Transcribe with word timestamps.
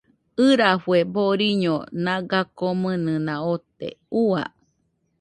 ɨrafue 0.45 0.99
boriño 1.13 1.75
naga 2.03 2.41
komɨnɨna 2.57 3.35
ote, 3.53 3.87
Ua 4.25 4.43